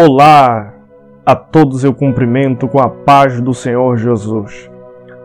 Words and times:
Olá! 0.00 0.74
A 1.26 1.34
todos 1.34 1.82
eu 1.82 1.92
cumprimento 1.92 2.68
com 2.68 2.78
a 2.78 2.88
paz 2.88 3.40
do 3.40 3.52
Senhor 3.52 3.96
Jesus. 3.96 4.70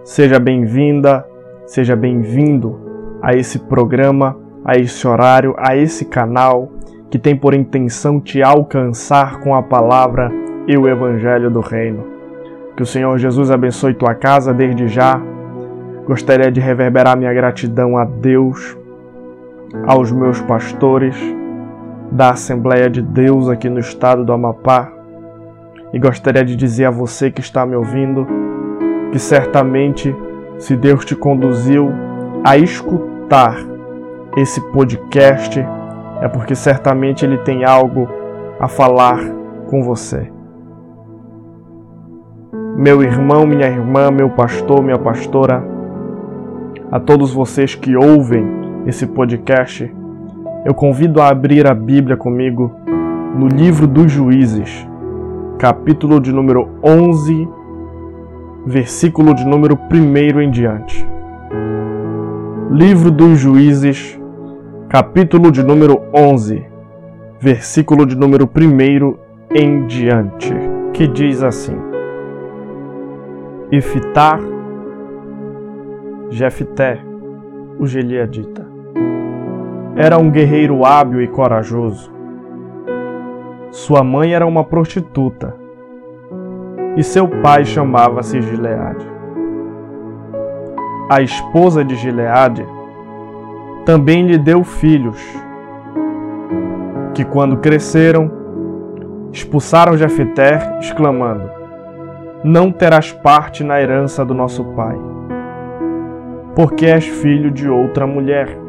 Seja 0.03 0.39
bem-vinda, 0.39 1.23
seja 1.67 1.95
bem-vindo 1.95 3.19
a 3.21 3.35
esse 3.35 3.59
programa, 3.59 4.35
a 4.65 4.75
esse 4.75 5.07
horário, 5.07 5.53
a 5.59 5.77
esse 5.77 6.05
canal 6.05 6.71
que 7.11 7.19
tem 7.19 7.35
por 7.35 7.53
intenção 7.53 8.19
te 8.19 8.41
alcançar 8.41 9.41
com 9.41 9.53
a 9.53 9.61
palavra 9.61 10.31
e 10.67 10.75
o 10.75 10.89
Evangelho 10.89 11.51
do 11.51 11.59
Reino. 11.59 12.07
Que 12.75 12.81
o 12.81 12.87
Senhor 12.87 13.15
Jesus 13.19 13.51
abençoe 13.51 13.93
tua 13.93 14.15
casa 14.15 14.51
desde 14.51 14.87
já. 14.87 15.21
Gostaria 16.07 16.51
de 16.51 16.59
reverberar 16.59 17.15
minha 17.15 17.31
gratidão 17.31 17.95
a 17.95 18.05
Deus, 18.05 18.75
aos 19.85 20.11
meus 20.11 20.41
pastores, 20.41 21.15
da 22.13 22.29
Assembleia 22.29 22.91
de 22.91 23.01
Deus 23.01 23.49
aqui 23.49 23.67
no 23.67 23.79
estado 23.79 24.23
do 24.23 24.31
Amapá 24.31 24.93
e 25.91 25.97
gostaria 25.97 26.45
de 26.45 26.55
dizer 26.55 26.85
a 26.85 26.91
você 26.91 27.31
que 27.31 27.41
está 27.41 27.65
me 27.65 27.75
ouvindo 27.75 28.27
que 29.11 29.17
certamente, 29.17 30.15
se 30.59 30.75
Deus 30.75 31.03
te 31.05 31.15
conduziu 31.15 31.91
a 32.43 32.55
escutar 32.55 33.57
esse 34.37 34.61
podcast, 34.71 35.59
é 36.21 36.27
porque 36.27 36.53
certamente 36.53 37.25
Ele 37.25 37.39
tem 37.39 37.65
algo 37.65 38.07
a 38.59 38.67
falar 38.67 39.19
com 39.67 39.81
você. 39.81 40.31
Meu 42.77 43.01
irmão, 43.01 43.45
minha 43.45 43.67
irmã, 43.67 44.11
meu 44.11 44.29
pastor, 44.29 44.83
minha 44.83 44.99
pastora, 44.99 45.63
a 46.91 46.99
todos 46.99 47.33
vocês 47.33 47.73
que 47.73 47.95
ouvem 47.95 48.45
esse 48.85 49.07
podcast, 49.07 49.91
eu 50.65 50.73
convido 50.73 51.21
a 51.21 51.27
abrir 51.27 51.67
a 51.67 51.73
Bíblia 51.73 52.15
comigo 52.15 52.71
no 53.35 53.47
livro 53.47 53.85
dos 53.85 54.09
Juízes, 54.09 54.87
capítulo 55.59 56.21
de 56.21 56.31
número 56.31 56.69
11, 56.81 57.47
versículo 58.65 59.33
de 59.33 59.45
número 59.45 59.77
1 59.91 60.39
em 60.39 60.49
diante. 60.49 61.05
Livro 62.71 63.11
dos 63.11 63.39
Juízes, 63.39 64.17
capítulo 64.87 65.51
de 65.51 65.61
número 65.61 66.01
11, 66.13 66.65
versículo 67.41 68.05
de 68.05 68.15
número 68.15 68.45
1 68.45 69.17
em 69.53 69.85
diante, 69.85 70.53
que 70.93 71.07
diz 71.07 71.43
assim: 71.43 71.75
Ifitar, 73.69 74.39
Jefté, 76.29 76.99
o 77.77 77.85
Gileadita 77.85 78.62
era 79.95 80.17
um 80.17 80.31
guerreiro 80.31 80.83
hábil 80.83 81.21
e 81.21 81.27
corajoso. 81.27 82.11
Sua 83.71 84.03
mãe 84.03 84.33
era 84.33 84.45
uma 84.45 84.63
prostituta 84.63 85.55
e 86.95 87.03
seu 87.03 87.27
pai 87.27 87.65
chamava-se 87.65 88.41
Gileade. 88.41 89.05
A 91.09 91.21
esposa 91.21 91.83
de 91.83 91.95
Gileade 91.95 92.65
também 93.85 94.25
lhe 94.25 94.37
deu 94.37 94.63
filhos, 94.63 95.21
que 97.13 97.23
quando 97.25 97.57
cresceram, 97.57 98.31
expulsaram 99.31 99.97
Jefter, 99.97 100.79
exclamando: 100.79 101.49
Não 102.43 102.71
terás 102.71 103.11
parte 103.11 103.63
na 103.63 103.79
herança 103.81 104.23
do 104.25 104.33
nosso 104.33 104.63
pai, 104.75 104.97
porque 106.55 106.85
és 106.85 107.05
filho 107.05 107.51
de 107.51 107.69
outra 107.69 108.07
mulher. 108.07 108.62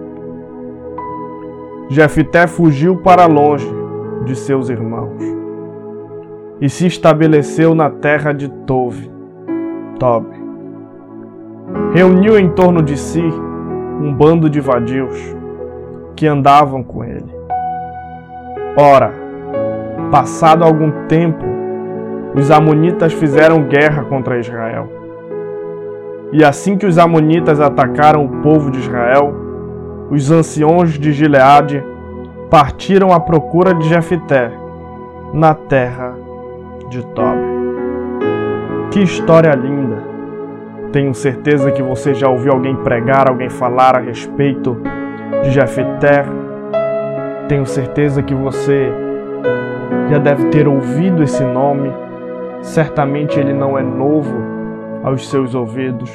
Jefté 1.88 2.46
fugiu 2.46 2.96
para 2.96 3.26
longe 3.26 3.70
de 4.24 4.34
seus 4.34 4.70
irmãos 4.70 5.22
e 6.60 6.68
se 6.68 6.86
estabeleceu 6.86 7.74
na 7.74 7.90
terra 7.90 8.32
de 8.32 8.48
Tove, 8.48 9.10
Tob. 9.98 10.26
Reuniu 11.92 12.38
em 12.38 12.48
torno 12.48 12.82
de 12.82 12.96
si 12.96 13.22
um 13.22 14.14
bando 14.14 14.48
de 14.48 14.60
vadios 14.60 15.36
que 16.16 16.26
andavam 16.26 16.82
com 16.82 17.04
ele. 17.04 17.34
Ora, 18.78 19.12
passado 20.10 20.64
algum 20.64 20.90
tempo, 21.06 21.44
os 22.34 22.50
Amonitas 22.50 23.12
fizeram 23.12 23.68
guerra 23.68 24.04
contra 24.04 24.38
Israel. 24.38 24.88
E 26.32 26.42
assim 26.42 26.76
que 26.76 26.86
os 26.86 26.98
Amonitas 26.98 27.60
atacaram 27.60 28.24
o 28.24 28.42
povo 28.42 28.70
de 28.70 28.80
Israel, 28.80 29.44
os 30.10 30.31
anciões 30.31 30.98
de 30.98 31.12
Gileade 31.12 31.82
partiram 32.50 33.12
à 33.12 33.19
procura 33.19 33.75
de 33.75 33.88
Jefté 33.88 34.50
na 35.32 35.54
terra 35.54 36.15
de 36.88 37.04
Tob. 37.06 37.38
Que 38.91 39.00
história 39.03 39.54
linda! 39.54 40.14
Tenho 40.93 41.12
certeza 41.12 41.72
que 41.72 41.82
você 41.82 42.14
já 42.14 42.28
ouviu 42.28 42.53
alguém 42.53 42.76
pregar, 42.76 43.28
alguém 43.28 43.50
falar 43.50 43.97
a 43.97 44.00
respeito 44.00 44.81
de 45.43 45.50
Jefté. 45.50 46.25
Tenho 47.48 47.66
certeza 47.66 48.22
que 48.22 48.34
você 48.34 48.93
já 50.09 50.19
deve 50.19 50.44
ter 50.50 50.69
ouvido 50.69 51.22
esse 51.22 51.43
nome. 51.43 51.93
Certamente 52.62 53.41
ele 53.41 53.53
não 53.53 53.76
é 53.76 53.82
novo 53.82 54.37
aos 55.03 55.28
seus 55.28 55.54
ouvidos. 55.54 56.10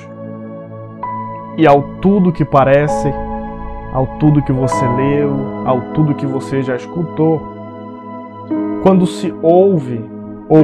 E 1.58 1.68
ao 1.68 1.82
tudo 2.00 2.32
que 2.32 2.46
parece, 2.46 3.14
ao 3.94 4.06
tudo 4.20 4.42
que 4.42 4.52
você 4.52 4.86
leu, 4.88 5.34
ao 5.66 5.82
tudo 5.94 6.16
que 6.16 6.26
você 6.26 6.62
já 6.62 6.76
escutou. 6.76 7.42
Quando 8.84 9.06
se 9.06 9.34
ouve 9.42 10.04
ou 10.48 10.64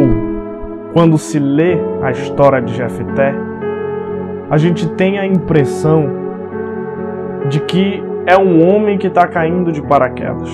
quando 0.94 1.18
se 1.18 1.40
lê 1.40 1.78
a 2.02 2.12
história 2.12 2.62
de 2.62 2.74
Jefté, 2.74 3.34
a 4.50 4.58
gente 4.58 4.88
tem 4.90 5.18
a 5.20 5.26
impressão 5.26 6.08
de 7.50 7.60
que 7.62 8.02
é 8.28 8.38
um 8.38 8.68
homem 8.68 8.98
que 8.98 9.08
está 9.08 9.28
caindo 9.28 9.72
de 9.72 9.82
paraquedas. 9.82 10.50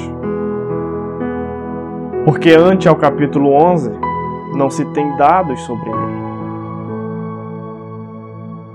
Porque 2.25 2.51
ante 2.51 2.87
ao 2.87 2.95
capítulo 2.95 3.51
11 3.53 3.91
não 4.55 4.69
se 4.69 4.85
tem 4.93 5.15
dados 5.17 5.59
sobre 5.61 5.89
ele. 5.89 6.21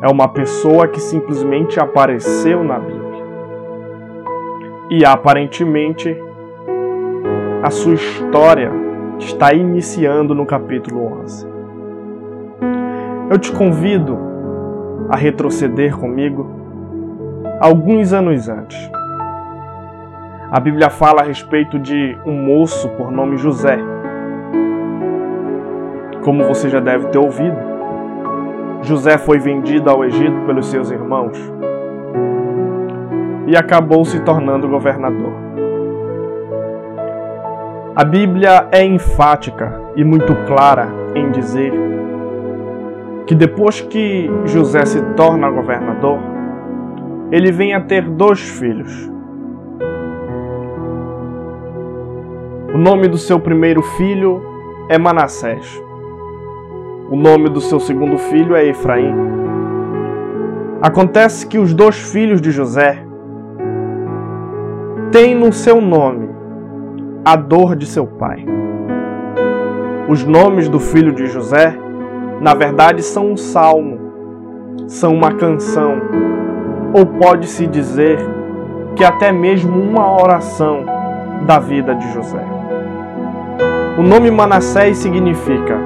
É 0.02 0.08
uma 0.08 0.28
pessoa 0.28 0.86
que 0.86 1.00
simplesmente 1.00 1.80
apareceu 1.80 2.62
na 2.62 2.78
Bíblia 2.78 2.95
e 4.90 5.04
aparentemente 5.04 6.16
a 7.62 7.70
sua 7.70 7.94
história 7.94 8.70
está 9.18 9.52
iniciando 9.52 10.34
no 10.34 10.46
capítulo 10.46 11.20
11. 11.22 11.46
Eu 13.30 13.38
te 13.38 13.50
convido 13.50 14.16
a 15.08 15.16
retroceder 15.16 15.96
comigo 15.96 16.48
alguns 17.60 18.12
anos 18.12 18.48
antes. 18.48 18.78
A 20.50 20.60
Bíblia 20.60 20.90
fala 20.90 21.22
a 21.22 21.24
respeito 21.24 21.78
de 21.78 22.16
um 22.24 22.32
moço 22.32 22.88
por 22.90 23.10
nome 23.10 23.36
José. 23.36 23.78
Como 26.22 26.44
você 26.44 26.68
já 26.68 26.78
deve 26.78 27.08
ter 27.08 27.18
ouvido, 27.18 27.56
José 28.82 29.18
foi 29.18 29.38
vendido 29.38 29.90
ao 29.90 30.04
Egito 30.04 30.46
pelos 30.46 30.66
seus 30.66 30.90
irmãos 30.90 31.36
e 33.46 33.56
acabou 33.56 34.04
se 34.04 34.20
tornando 34.20 34.68
governador. 34.68 35.32
A 37.94 38.04
Bíblia 38.04 38.68
é 38.72 38.84
enfática 38.84 39.80
e 39.94 40.04
muito 40.04 40.34
clara 40.46 40.88
em 41.14 41.30
dizer 41.30 41.72
que 43.26 43.34
depois 43.34 43.80
que 43.80 44.30
José 44.44 44.84
se 44.84 45.00
torna 45.14 45.50
governador, 45.50 46.18
ele 47.32 47.50
vem 47.50 47.74
a 47.74 47.80
ter 47.80 48.02
dois 48.02 48.40
filhos. 48.40 49.10
O 52.74 52.78
nome 52.78 53.08
do 53.08 53.16
seu 53.16 53.40
primeiro 53.40 53.80
filho 53.80 54.42
é 54.90 54.98
Manassés. 54.98 55.82
O 57.10 57.16
nome 57.16 57.48
do 57.48 57.60
seu 57.60 57.80
segundo 57.80 58.18
filho 58.18 58.54
é 58.54 58.66
Efraim. 58.66 59.14
Acontece 60.82 61.46
que 61.46 61.58
os 61.58 61.72
dois 61.72 61.96
filhos 62.12 62.40
de 62.42 62.50
José 62.50 63.05
tem 65.16 65.34
no 65.34 65.50
seu 65.50 65.80
nome 65.80 66.28
a 67.24 67.36
dor 67.36 67.74
de 67.74 67.86
seu 67.86 68.06
pai. 68.06 68.44
Os 70.10 70.22
nomes 70.24 70.68
do 70.68 70.78
filho 70.78 71.10
de 71.10 71.26
José, 71.26 71.74
na 72.38 72.52
verdade, 72.52 73.02
são 73.02 73.32
um 73.32 73.36
salmo, 73.38 73.98
são 74.86 75.14
uma 75.14 75.32
canção, 75.32 76.02
ou 76.92 77.06
pode-se 77.06 77.66
dizer 77.66 78.18
que 78.94 79.02
até 79.02 79.32
mesmo 79.32 79.80
uma 79.80 80.20
oração 80.20 80.84
da 81.46 81.58
vida 81.60 81.94
de 81.94 82.12
José. 82.12 82.44
O 83.96 84.02
nome 84.02 84.30
Manassés 84.30 84.98
significa 84.98 85.78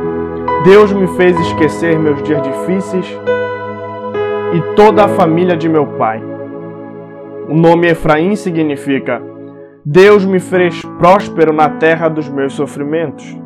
Deus 0.64 0.92
me 0.92 1.06
fez 1.16 1.38
esquecer 1.38 1.96
meus 1.96 2.20
dias 2.24 2.42
difíceis 2.42 3.06
e 4.54 4.74
toda 4.74 5.04
a 5.04 5.08
família 5.08 5.56
de 5.56 5.68
meu 5.68 5.86
pai. 5.86 6.20
O 7.50 7.54
nome 7.54 7.88
Efraim 7.88 8.36
significa 8.36 9.20
Deus 9.84 10.24
me 10.24 10.38
fez 10.38 10.82
próspero 11.00 11.52
na 11.52 11.68
terra 11.68 12.08
dos 12.08 12.28
meus 12.28 12.52
sofrimentos. 12.52 13.36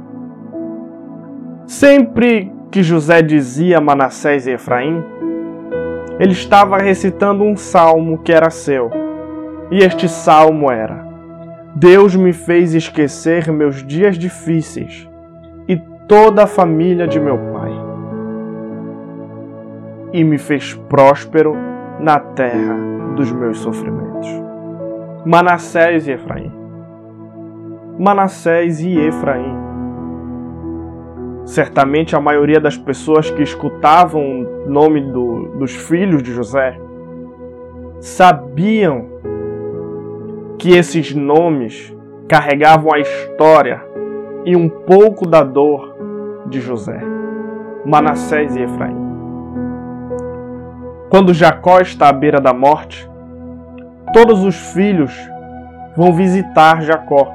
Sempre 1.66 2.52
que 2.70 2.82
José 2.82 3.22
dizia 3.22 3.80
Manassés 3.80 4.46
e 4.46 4.50
Efraim, 4.50 5.02
ele 6.20 6.32
estava 6.32 6.76
recitando 6.76 7.44
um 7.44 7.56
salmo 7.56 8.18
que 8.18 8.30
era 8.30 8.50
seu. 8.50 8.90
E 9.70 9.78
este 9.78 10.06
salmo 10.06 10.70
era: 10.70 11.02
Deus 11.74 12.14
me 12.14 12.34
fez 12.34 12.74
esquecer 12.74 13.50
meus 13.50 13.82
dias 13.86 14.18
difíceis 14.18 15.08
e 15.66 15.78
toda 16.06 16.42
a 16.42 16.46
família 16.46 17.08
de 17.08 17.18
meu 17.18 17.38
pai, 17.38 17.72
e 20.12 20.22
me 20.22 20.36
fez 20.36 20.74
próspero 20.74 21.56
na 21.98 22.20
terra 22.20 22.93
dos 23.14 23.30
meus 23.32 23.58
sofrimentos. 23.58 24.28
Manassés 25.24 26.06
e 26.06 26.12
Efraim. 26.12 26.52
Manassés 27.98 28.80
e 28.80 28.98
Efraim. 28.98 29.54
Certamente 31.44 32.16
a 32.16 32.20
maioria 32.20 32.60
das 32.60 32.76
pessoas 32.76 33.30
que 33.30 33.42
escutavam 33.42 34.22
o 34.22 34.70
nome 34.70 35.00
do, 35.00 35.56
dos 35.58 35.74
filhos 35.74 36.22
de 36.22 36.32
José 36.32 36.78
sabiam 38.00 39.06
que 40.58 40.76
esses 40.76 41.14
nomes 41.14 41.94
carregavam 42.28 42.92
a 42.94 42.98
história 42.98 43.82
e 44.44 44.56
um 44.56 44.68
pouco 44.68 45.26
da 45.26 45.42
dor 45.42 45.94
de 46.46 46.60
José, 46.60 47.00
Manassés 47.84 48.56
e 48.56 48.62
Efraim. 48.62 49.03
Quando 51.14 51.32
Jacó 51.32 51.78
está 51.78 52.08
à 52.08 52.12
beira 52.12 52.40
da 52.40 52.52
morte, 52.52 53.08
todos 54.12 54.42
os 54.42 54.56
filhos 54.72 55.16
vão 55.96 56.12
visitar 56.12 56.82
Jacó 56.82 57.32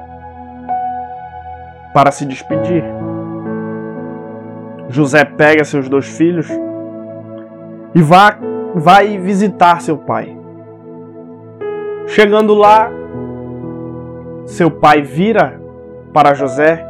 para 1.94 2.12
se 2.12 2.26
despedir. 2.26 2.84
José 4.90 5.24
pega 5.24 5.64
seus 5.64 5.88
dois 5.88 6.06
filhos 6.14 6.46
e 7.94 8.02
vai, 8.02 8.36
vai 8.74 9.16
visitar 9.16 9.80
seu 9.80 9.96
pai. 9.96 10.36
Chegando 12.06 12.52
lá, 12.52 12.90
seu 14.44 14.70
pai 14.70 15.00
vira 15.00 15.58
para 16.12 16.34
José 16.34 16.86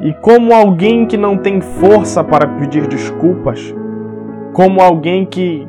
e, 0.00 0.14
como 0.22 0.54
alguém 0.54 1.04
que 1.04 1.18
não 1.18 1.36
tem 1.36 1.60
força 1.60 2.24
para 2.24 2.48
pedir 2.48 2.86
desculpas, 2.86 3.74
como 4.56 4.80
alguém 4.80 5.26
que 5.26 5.68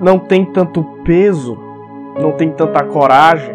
não 0.00 0.20
tem 0.20 0.44
tanto 0.44 0.84
peso, 1.04 1.58
não 2.20 2.30
tem 2.30 2.48
tanta 2.52 2.84
coragem, 2.84 3.52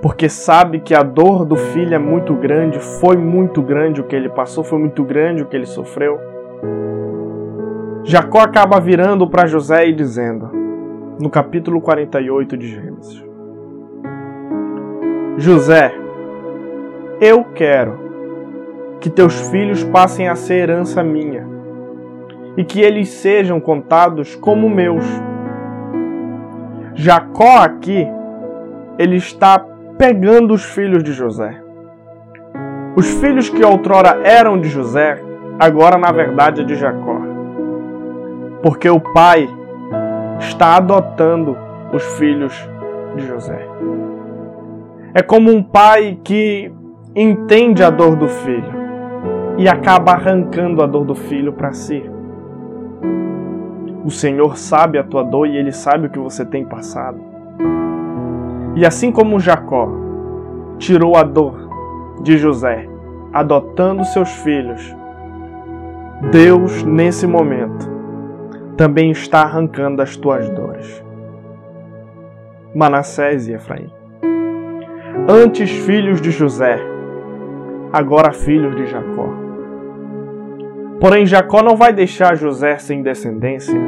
porque 0.00 0.26
sabe 0.30 0.80
que 0.80 0.94
a 0.94 1.02
dor 1.02 1.44
do 1.44 1.56
filho 1.56 1.94
é 1.94 1.98
muito 1.98 2.34
grande, 2.34 2.78
foi 2.78 3.18
muito 3.18 3.60
grande 3.60 4.00
o 4.00 4.04
que 4.04 4.16
ele 4.16 4.30
passou, 4.30 4.64
foi 4.64 4.78
muito 4.78 5.04
grande 5.04 5.42
o 5.42 5.46
que 5.46 5.54
ele 5.54 5.66
sofreu. 5.66 6.18
Jacó 8.02 8.38
acaba 8.38 8.80
virando 8.80 9.28
para 9.28 9.46
José 9.46 9.88
e 9.88 9.92
dizendo: 9.92 10.48
no 11.20 11.28
capítulo 11.28 11.82
48 11.82 12.56
de 12.56 12.66
Gênesis. 12.66 13.24
José, 15.36 15.92
eu 17.20 17.44
quero 17.44 18.07
que 19.00 19.08
teus 19.08 19.48
filhos 19.48 19.84
passem 19.84 20.28
a 20.28 20.34
ser 20.34 20.54
herança 20.54 21.02
minha 21.02 21.46
e 22.56 22.64
que 22.64 22.80
eles 22.80 23.08
sejam 23.08 23.60
contados 23.60 24.34
como 24.34 24.68
meus. 24.68 25.04
Jacó 26.94 27.58
aqui, 27.58 28.06
ele 28.98 29.16
está 29.16 29.64
pegando 29.96 30.52
os 30.54 30.64
filhos 30.64 31.04
de 31.04 31.12
José. 31.12 31.62
Os 32.96 33.08
filhos 33.20 33.48
que 33.48 33.64
outrora 33.64 34.20
eram 34.24 34.60
de 34.60 34.68
José, 34.68 35.22
agora 35.60 35.96
na 35.96 36.10
verdade 36.10 36.62
é 36.62 36.64
de 36.64 36.74
Jacó. 36.74 37.20
Porque 38.60 38.90
o 38.90 38.98
pai 38.98 39.48
está 40.40 40.76
adotando 40.76 41.56
os 41.92 42.02
filhos 42.18 42.68
de 43.14 43.24
José. 43.24 43.64
É 45.14 45.22
como 45.22 45.52
um 45.52 45.62
pai 45.62 46.18
que 46.24 46.72
entende 47.14 47.84
a 47.84 47.90
dor 47.90 48.16
do 48.16 48.26
filho 48.28 48.77
e 49.58 49.68
acaba 49.68 50.12
arrancando 50.12 50.82
a 50.82 50.86
dor 50.86 51.04
do 51.04 51.16
filho 51.16 51.52
para 51.52 51.72
si. 51.72 52.08
O 54.04 54.10
Senhor 54.10 54.56
sabe 54.56 54.96
a 54.96 55.04
tua 55.04 55.24
dor 55.24 55.48
e 55.48 55.56
ele 55.56 55.72
sabe 55.72 56.06
o 56.06 56.10
que 56.10 56.18
você 56.18 56.44
tem 56.44 56.64
passado. 56.64 57.18
E 58.76 58.86
assim 58.86 59.10
como 59.10 59.40
Jacó 59.40 59.90
tirou 60.78 61.16
a 61.16 61.24
dor 61.24 61.68
de 62.22 62.38
José, 62.38 62.88
adotando 63.32 64.04
seus 64.04 64.30
filhos, 64.30 64.96
Deus, 66.30 66.84
nesse 66.84 67.26
momento, 67.26 67.90
também 68.76 69.10
está 69.10 69.42
arrancando 69.42 70.00
as 70.00 70.16
tuas 70.16 70.48
dores. 70.50 71.04
Manassés 72.74 73.48
e 73.48 73.54
Efraim. 73.54 73.90
Antes 75.28 75.70
filhos 75.70 76.20
de 76.20 76.30
José, 76.30 76.78
agora 77.92 78.32
filhos 78.32 78.76
de 78.76 78.86
Jacó. 78.86 79.37
Porém, 81.00 81.26
Jacó 81.26 81.62
não 81.62 81.76
vai 81.76 81.92
deixar 81.92 82.36
José 82.36 82.78
sem 82.78 83.02
descendência. 83.02 83.78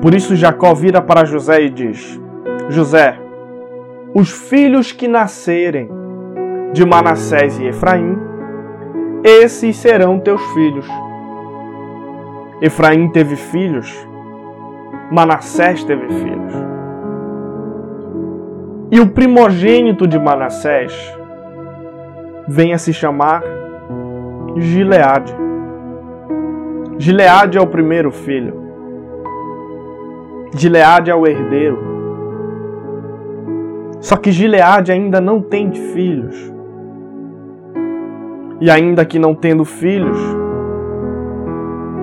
Por 0.00 0.14
isso, 0.14 0.36
Jacó 0.36 0.74
vira 0.74 1.00
para 1.00 1.24
José 1.24 1.62
e 1.62 1.70
diz: 1.70 2.20
José, 2.68 3.18
os 4.14 4.30
filhos 4.30 4.92
que 4.92 5.08
nascerem 5.08 5.88
de 6.72 6.84
Manassés 6.84 7.58
e 7.58 7.66
Efraim, 7.66 8.18
esses 9.24 9.76
serão 9.76 10.18
teus 10.18 10.42
filhos 10.52 10.86
Efraim 12.64 13.08
teve 13.08 13.36
filhos, 13.36 13.92
Manassés 15.10 15.84
teve 15.84 16.08
filhos. 16.08 16.54
E 18.90 19.00
o 19.00 19.10
primogênito 19.10 20.06
de 20.06 20.18
Manassés 20.18 20.92
vem 22.48 22.72
a 22.72 22.78
se 22.78 22.92
chamar 22.92 23.42
Gileade. 24.56 25.34
Gileade 26.98 27.58
é 27.58 27.60
o 27.60 27.66
primeiro 27.66 28.12
filho. 28.12 28.62
Gileade 30.54 31.10
é 31.10 31.14
o 31.14 31.26
herdeiro. 31.26 31.78
Só 34.00 34.16
que 34.16 34.30
Gileade 34.30 34.92
ainda 34.92 35.20
não 35.20 35.40
tem 35.40 35.72
filhos. 35.72 36.52
E 38.60 38.70
ainda 38.70 39.04
que 39.04 39.18
não 39.18 39.34
tendo 39.34 39.64
filhos, 39.64 40.16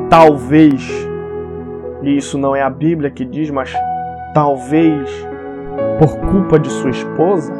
talvez, 0.09 0.85
e 2.03 2.17
isso 2.17 2.37
não 2.37 2.53
é 2.53 2.61
a 2.61 2.69
Bíblia 2.69 3.09
que 3.09 3.23
diz, 3.23 3.49
mas 3.49 3.73
talvez 4.33 5.09
por 5.97 6.17
culpa 6.29 6.59
de 6.59 6.69
sua 6.69 6.89
esposa, 6.89 7.53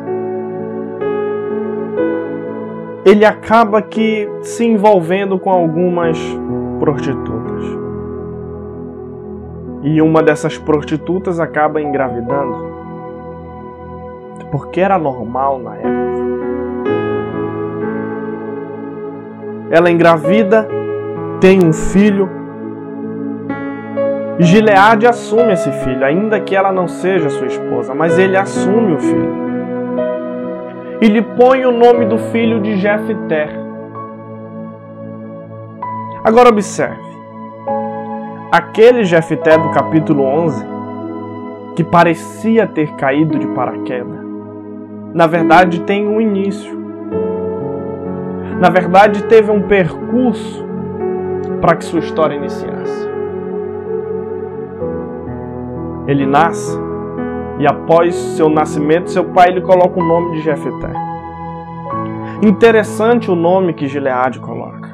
ele 3.06 3.24
acaba 3.24 3.82
que 3.82 4.30
se 4.42 4.66
envolvendo 4.66 5.40
com 5.40 5.50
algumas 5.50 6.18
prostitutas. 6.82 7.64
E 9.84 10.02
uma 10.02 10.24
dessas 10.24 10.58
prostitutas 10.58 11.40
acaba 11.40 11.80
engravidando. 11.80 12.72
Porque 14.52 14.82
era 14.82 14.98
normal 14.98 15.60
na 15.60 15.76
época. 15.76 15.92
Ela 19.70 19.92
engravida, 19.92 20.68
tem 21.40 21.64
um 21.64 21.72
filho, 21.72 22.28
Gileade 24.40 25.06
assume 25.06 25.54
esse 25.54 25.72
filho, 25.72 26.04
ainda 26.04 26.40
que 26.40 26.56
ela 26.56 26.72
não 26.72 26.88
seja 26.88 27.30
sua 27.30 27.46
esposa, 27.46 27.94
mas 27.94 28.18
ele 28.18 28.36
assume 28.36 28.94
o 28.94 29.00
filho. 29.00 29.42
E 31.00 31.08
lhe 31.08 31.22
põe 31.22 31.64
o 31.64 31.72
nome 31.72 32.06
do 32.06 32.18
filho 32.18 32.60
de 32.60 32.76
Jefté. 32.78 33.71
Agora 36.24 36.50
observe. 36.50 37.02
Aquele 38.52 39.04
Jefté 39.04 39.58
do 39.58 39.70
capítulo 39.72 40.24
11, 40.24 40.66
que 41.76 41.84
parecia 41.84 42.68
ter 42.68 42.96
caído 42.96 43.40
de 43.40 43.48
paraquedas, 43.48 44.20
na 45.14 45.26
verdade 45.26 45.82
tem 45.82 46.08
um 46.08 46.22
início. 46.22 46.80
Na 48.60 48.70
verdade, 48.70 49.24
teve 49.24 49.50
um 49.50 49.64
percurso 49.64 50.64
para 51.60 51.76
que 51.76 51.84
sua 51.84 52.00
história 52.00 52.36
iniciasse. 52.36 53.10
Ele 56.08 56.28
nasce 56.28 56.80
e 57.58 57.66
após 57.66 58.14
seu 58.14 58.48
nascimento, 58.48 59.10
seu 59.10 59.26
pai 59.26 59.50
lhe 59.50 59.62
coloca 59.62 60.00
o 60.00 60.04
nome 60.04 60.36
de 60.36 60.42
Jefeté. 60.42 60.94
Interessante 62.44 63.32
o 63.32 63.36
nome 63.36 63.74
que 63.74 63.88
Gileade 63.88 64.40
coloca, 64.40 64.91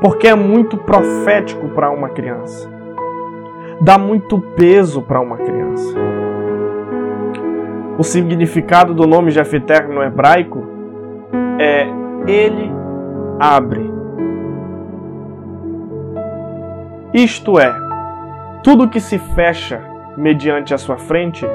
porque 0.00 0.28
é 0.28 0.34
muito 0.34 0.76
profético 0.76 1.68
para 1.68 1.90
uma 1.90 2.08
criança. 2.08 2.70
Dá 3.80 3.98
muito 3.98 4.38
peso 4.38 5.02
para 5.02 5.20
uma 5.20 5.36
criança. 5.36 5.94
O 7.98 8.02
significado 8.02 8.94
do 8.94 9.06
nome 9.06 9.30
Jefeté 9.30 9.86
no 9.86 10.02
hebraico 10.02 10.66
é 11.58 11.86
ele 12.26 12.72
abre. 13.38 13.90
Isto 17.12 17.58
é, 17.58 17.74
tudo 18.62 18.88
que 18.88 19.00
se 19.00 19.18
fecha 19.18 19.82
mediante 20.16 20.72
a 20.72 20.78
sua 20.78 20.96
frente 20.96 21.46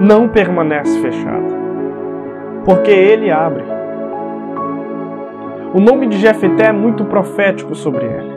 não 0.00 0.28
permanece 0.28 1.00
fechado, 1.00 1.54
porque 2.64 2.90
ele 2.90 3.30
abre. 3.30 3.79
O 5.72 5.78
nome 5.78 6.08
de 6.08 6.18
Jefté 6.18 6.66
é 6.66 6.72
muito 6.72 7.04
profético 7.04 7.76
sobre 7.76 8.04
ele. 8.04 8.32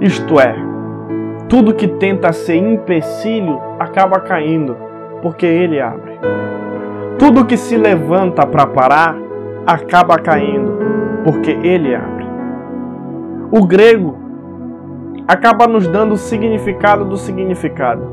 Isto 0.00 0.38
é, 0.38 0.54
tudo 1.48 1.74
que 1.74 1.88
tenta 1.88 2.32
ser 2.32 2.54
empecilho 2.54 3.60
acaba 3.76 4.20
caindo, 4.20 4.76
porque 5.20 5.44
ele 5.44 5.80
abre. 5.80 6.12
Tudo 7.18 7.44
que 7.44 7.56
se 7.56 7.76
levanta 7.76 8.46
para 8.46 8.68
parar 8.68 9.16
acaba 9.66 10.16
caindo, 10.16 10.78
porque 11.24 11.50
ele 11.50 11.92
abre. 11.92 12.24
O 13.50 13.66
grego 13.66 14.16
acaba 15.26 15.66
nos 15.66 15.88
dando 15.88 16.12
o 16.12 16.18
significado 16.18 17.04
do 17.04 17.16
significado, 17.16 18.08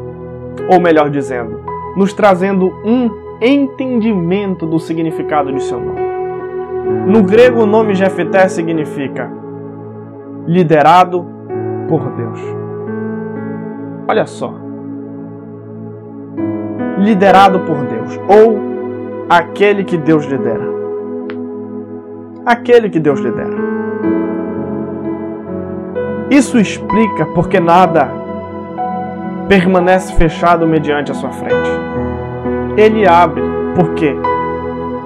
ou 0.67 0.81
melhor 0.81 1.12
dizendo, 1.12 1.62
nos 1.95 2.12
trazendo 2.12 2.74
um 2.83 3.09
entendimento 3.39 4.65
do 4.65 4.79
significado 4.79 5.53
de 5.53 5.62
seu 5.62 5.79
nome. 5.79 6.08
No 7.05 7.24
grego, 7.24 7.63
o 7.63 7.65
nome 7.65 7.95
Jefté 7.95 8.48
significa 8.48 9.31
liderado 10.45 11.25
por 11.88 12.09
Deus. 12.12 12.39
Olha 14.07 14.25
só. 14.25 14.53
Liderado 16.98 17.62
por 17.62 17.77
Deus, 17.86 18.19
ou 18.27 18.59
aquele 19.29 19.83
que 19.83 19.98
Deus 19.98 20.25
lidera. 20.25 20.67
Aquele 22.45 22.89
que 22.89 23.00
Deus 23.00 23.19
lidera. 23.19 23.57
Isso 26.29 26.59
explica 26.59 27.25
porque 27.33 27.59
nada 27.59 28.09
permanece 29.48 30.13
fechado 30.13 30.67
mediante 30.67 31.12
a 31.12 31.15
sua 31.15 31.31
frente. 31.31 31.69
Ele 32.77 33.07
abre. 33.07 33.41
Por 33.75 33.93
quê? 33.93 34.15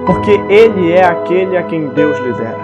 Porque 0.06 0.32
ele 0.50 0.92
é 0.92 1.06
aquele 1.06 1.58
a 1.58 1.64
quem 1.64 1.88
Deus 1.90 2.18
lidera. 2.20 2.64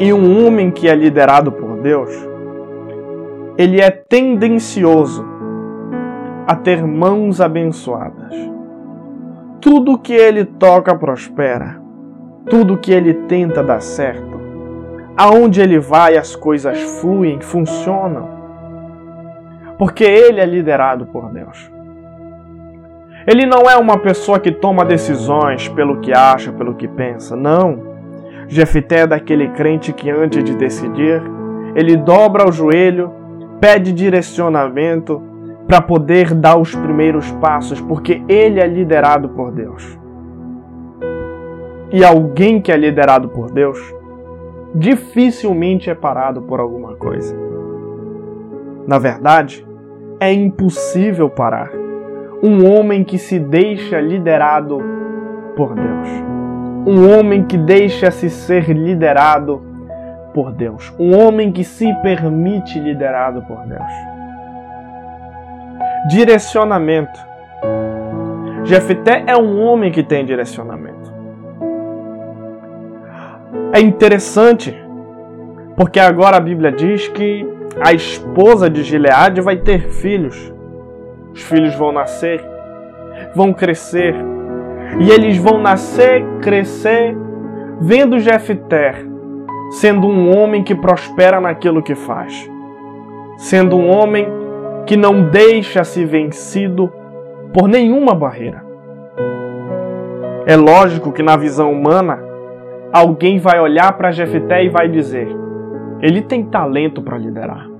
E 0.00 0.12
um 0.12 0.46
homem 0.46 0.70
que 0.70 0.88
é 0.88 0.94
liderado 0.94 1.52
por 1.52 1.76
Deus, 1.76 2.10
ele 3.58 3.80
é 3.80 3.90
tendencioso 3.90 5.24
a 6.46 6.56
ter 6.56 6.84
mãos 6.84 7.40
abençoadas. 7.40 8.34
Tudo 9.60 9.98
que 9.98 10.12
ele 10.12 10.44
toca 10.44 10.94
prospera. 10.94 11.80
Tudo 12.50 12.78
que 12.78 12.92
ele 12.92 13.14
tenta 13.14 13.62
dá 13.62 13.78
certo. 13.78 14.40
Aonde 15.16 15.60
ele 15.60 15.78
vai, 15.78 16.16
as 16.16 16.34
coisas 16.34 16.80
fluem, 17.00 17.40
funcionam. 17.40 18.28
Porque 19.78 20.02
ele 20.02 20.40
é 20.40 20.46
liderado 20.46 21.06
por 21.06 21.30
Deus. 21.32 21.71
Ele 23.26 23.46
não 23.46 23.62
é 23.70 23.76
uma 23.76 23.98
pessoa 23.98 24.40
que 24.40 24.50
toma 24.50 24.84
decisões 24.84 25.68
pelo 25.68 26.00
que 26.00 26.12
acha, 26.12 26.52
pelo 26.52 26.74
que 26.74 26.88
pensa. 26.88 27.36
Não. 27.36 27.92
Jefté 28.48 29.00
é 29.00 29.06
daquele 29.06 29.48
crente 29.48 29.92
que 29.92 30.10
antes 30.10 30.42
de 30.42 30.54
decidir, 30.54 31.22
ele 31.74 31.96
dobra 31.96 32.48
o 32.48 32.52
joelho, 32.52 33.12
pede 33.60 33.92
direcionamento 33.92 35.22
para 35.66 35.80
poder 35.80 36.34
dar 36.34 36.58
os 36.58 36.74
primeiros 36.74 37.30
passos, 37.32 37.80
porque 37.80 38.22
ele 38.28 38.60
é 38.60 38.66
liderado 38.66 39.28
por 39.30 39.52
Deus. 39.52 39.98
E 41.92 42.04
alguém 42.04 42.60
que 42.60 42.72
é 42.72 42.76
liderado 42.76 43.28
por 43.28 43.50
Deus 43.50 43.78
dificilmente 44.74 45.90
é 45.90 45.94
parado 45.94 46.42
por 46.42 46.58
alguma 46.58 46.96
coisa. 46.96 47.36
Na 48.86 48.98
verdade, 48.98 49.66
é 50.18 50.32
impossível 50.32 51.28
parar 51.28 51.81
um 52.42 52.68
homem 52.68 53.04
que 53.04 53.18
se 53.18 53.38
deixa 53.38 54.00
liderado 54.00 54.82
por 55.54 55.74
Deus. 55.74 56.08
Um 56.84 57.16
homem 57.16 57.44
que 57.44 57.56
deixa-se 57.56 58.28
ser 58.28 58.68
liderado 58.70 59.62
por 60.34 60.50
Deus. 60.50 60.92
Um 60.98 61.16
homem 61.16 61.52
que 61.52 61.62
se 61.62 61.94
permite 62.02 62.80
liderado 62.80 63.42
por 63.42 63.64
Deus. 63.66 63.92
Direcionamento. 66.08 67.20
Jefté 68.64 69.22
é 69.26 69.36
um 69.36 69.62
homem 69.62 69.92
que 69.92 70.02
tem 70.02 70.24
direcionamento. 70.24 71.12
É 73.72 73.80
interessante, 73.80 74.76
porque 75.76 76.00
agora 76.00 76.38
a 76.38 76.40
Bíblia 76.40 76.72
diz 76.72 77.06
que 77.08 77.46
a 77.80 77.92
esposa 77.92 78.68
de 78.68 78.82
Gileade 78.82 79.40
vai 79.40 79.56
ter 79.56 79.88
filhos. 79.88 80.51
Os 81.34 81.42
filhos 81.42 81.74
vão 81.74 81.92
nascer, 81.92 82.44
vão 83.34 83.52
crescer, 83.52 84.14
e 85.00 85.10
eles 85.10 85.38
vão 85.38 85.60
nascer, 85.60 86.24
crescer, 86.40 87.16
vendo 87.80 88.18
Jefté 88.18 89.12
sendo 89.72 90.06
um 90.06 90.36
homem 90.36 90.62
que 90.62 90.74
prospera 90.74 91.40
naquilo 91.40 91.82
que 91.82 91.94
faz, 91.94 92.48
sendo 93.38 93.76
um 93.76 93.88
homem 93.88 94.28
que 94.86 94.96
não 94.96 95.30
deixa-se 95.30 96.04
vencido 96.04 96.92
por 97.54 97.66
nenhuma 97.66 98.14
barreira. 98.14 98.62
É 100.44 100.56
lógico 100.56 101.10
que 101.10 101.22
na 101.22 101.36
visão 101.36 101.72
humana, 101.72 102.18
alguém 102.92 103.38
vai 103.38 103.60
olhar 103.60 103.96
para 103.96 104.10
Jefté 104.10 104.64
e 104.64 104.68
vai 104.68 104.88
dizer: 104.88 105.28
ele 106.02 106.20
tem 106.20 106.44
talento 106.44 107.00
para 107.00 107.16
liderar. 107.16 107.71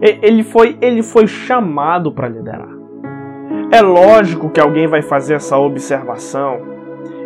Ele 0.00 0.42
foi, 0.42 0.76
ele 0.80 1.02
foi 1.02 1.26
chamado 1.26 2.12
para 2.12 2.28
liderar. 2.28 2.68
É 3.70 3.82
lógico 3.82 4.48
que 4.48 4.60
alguém 4.60 4.86
vai 4.86 5.02
fazer 5.02 5.34
essa 5.34 5.58
observação. 5.58 6.60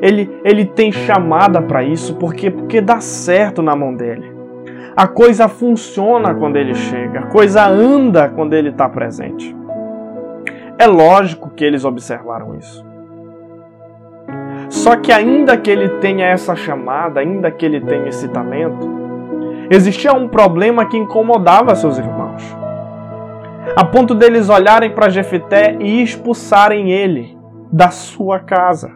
Ele, 0.01 0.29
ele 0.45 0.65
tem 0.65 0.91
chamada 0.91 1.61
para 1.63 1.85
isso 1.85 2.17
porque, 2.17 2.51
porque 2.51 2.81
dá 2.81 3.01
certo 3.01 3.63
na 3.63 3.77
mão 3.77 3.95
dele. 3.95 4.33
A 4.97 5.07
coisa 5.07 5.49
funciona 5.49 6.35
quando 6.35 6.57
ele 6.57 6.75
chega, 6.75 7.21
a 7.21 7.27
coisa 7.27 7.67
anda 7.67 8.29
quando 8.29 8.55
ele 8.55 8.71
está 8.71 8.89
presente. 8.89 9.55
É 10.79 10.87
lógico 10.87 11.51
que 11.51 11.65
eles 11.65 11.85
observaram 11.85 12.57
isso. 12.57 12.85
Só 14.69 14.97
que, 14.97 15.13
ainda 15.13 15.57
que 15.57 15.71
ele 15.71 15.89
tenha 16.01 16.27
essa 16.27 16.57
chamada, 16.57 17.21
ainda 17.21 17.51
que 17.51 17.65
ele 17.65 17.81
tenha 17.81 18.09
esse 18.09 18.27
talento, 18.29 18.91
existia 19.71 20.13
um 20.13 20.29
problema 20.29 20.87
que 20.87 20.97
incomodava 20.97 21.75
seus 21.75 21.99
irmãos 21.99 22.22
a 23.75 23.85
ponto 23.85 24.15
deles 24.15 24.51
olharem 24.51 24.91
para 24.91 25.09
Jefité 25.09 25.77
e 25.81 26.03
expulsarem 26.03 26.91
ele 26.91 27.37
da 27.73 27.89
sua 27.91 28.39
casa. 28.39 28.91